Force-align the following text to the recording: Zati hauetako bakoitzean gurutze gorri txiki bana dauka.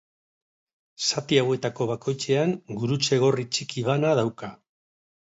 Zati 1.07 1.37
hauetako 1.41 1.85
bakoitzean 1.91 2.53
gurutze 2.83 3.19
gorri 3.25 3.45
txiki 3.57 3.83
bana 3.91 4.15
dauka. 4.21 4.49